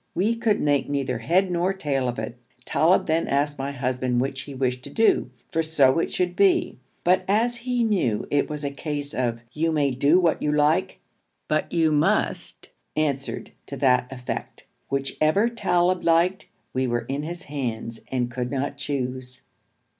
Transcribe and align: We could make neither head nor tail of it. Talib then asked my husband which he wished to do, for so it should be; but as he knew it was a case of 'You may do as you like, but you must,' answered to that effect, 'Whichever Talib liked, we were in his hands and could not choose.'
We 0.15 0.35
could 0.35 0.59
make 0.59 0.89
neither 0.89 1.19
head 1.19 1.51
nor 1.51 1.73
tail 1.73 2.07
of 2.07 2.17
it. 2.17 2.35
Talib 2.65 3.05
then 3.05 3.27
asked 3.27 3.59
my 3.59 3.71
husband 3.71 4.19
which 4.19 4.41
he 4.41 4.55
wished 4.55 4.83
to 4.85 4.89
do, 4.89 5.29
for 5.51 5.61
so 5.61 5.99
it 5.99 6.09
should 6.11 6.35
be; 6.35 6.79
but 7.03 7.23
as 7.27 7.57
he 7.57 7.83
knew 7.83 8.25
it 8.31 8.49
was 8.49 8.63
a 8.63 8.71
case 8.71 9.13
of 9.13 9.41
'You 9.51 9.71
may 9.71 9.91
do 9.91 10.27
as 10.27 10.37
you 10.39 10.51
like, 10.51 10.97
but 11.47 11.71
you 11.71 11.91
must,' 11.91 12.69
answered 12.95 13.51
to 13.67 13.77
that 13.77 14.11
effect, 14.11 14.63
'Whichever 14.89 15.49
Talib 15.49 16.03
liked, 16.03 16.49
we 16.73 16.87
were 16.87 17.05
in 17.07 17.21
his 17.21 17.43
hands 17.43 17.99
and 18.07 18.31
could 18.31 18.49
not 18.49 18.77
choose.' 18.77 19.43